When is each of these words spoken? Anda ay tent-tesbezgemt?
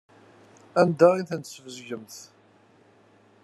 Anda 0.81 1.07
ay 1.13 1.23
tent-tesbezgemt? 1.29 2.15